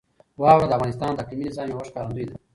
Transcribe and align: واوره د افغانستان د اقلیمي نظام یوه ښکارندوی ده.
واوره 0.41 0.67
د 0.67 0.71
افغانستان 0.77 1.11
د 1.13 1.19
اقلیمي 1.23 1.45
نظام 1.49 1.67
یوه 1.69 1.87
ښکارندوی 1.89 2.25
ده. 2.29 2.35